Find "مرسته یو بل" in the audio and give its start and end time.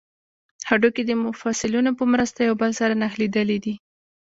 2.13-2.71